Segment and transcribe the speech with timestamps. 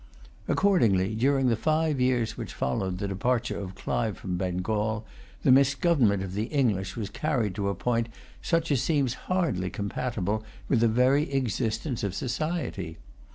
[0.47, 5.05] Accordingly, during the five years which followed the departure of Clive from Bengal,
[5.43, 8.09] the misgovernment of the English was carried to a point
[8.41, 12.97] such as seems hardly compatible with the very existence of society.